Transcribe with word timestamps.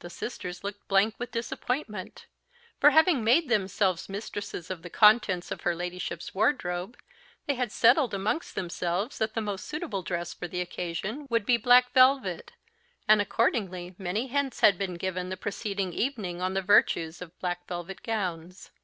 The 0.00 0.10
sisters 0.10 0.64
looked 0.64 0.88
blank 0.88 1.14
with 1.16 1.30
disappointment; 1.30 2.26
for 2.80 2.90
having 2.90 3.22
made 3.22 3.48
themselves 3.48 4.08
mistresses 4.08 4.68
of 4.68 4.82
the 4.82 4.90
contents 4.90 5.52
of 5.52 5.60
her 5.60 5.76
ladyship's 5.76 6.34
wardrobe, 6.34 6.96
they 7.46 7.54
had 7.54 7.70
settled 7.70 8.12
amongst 8.12 8.56
themselves 8.56 9.18
that 9.18 9.34
the 9.34 9.40
most 9.40 9.64
suitable 9.68 10.02
dress 10.02 10.34
for 10.34 10.48
the 10.48 10.60
occasion 10.60 11.28
would 11.30 11.46
be 11.46 11.56
black 11.56 11.92
velvet, 11.92 12.50
and 13.06 13.22
accordingly 13.22 13.94
many 13.96 14.26
hints 14.26 14.58
had 14.58 14.76
been 14.76 14.94
given 14.94 15.28
the 15.28 15.36
preceding 15.36 15.92
evening 15.92 16.42
on 16.42 16.54
the 16.54 16.62
virtues 16.62 17.22
of 17.22 17.38
black 17.38 17.68
velvet 17.68 18.02
gowns. 18.02 18.72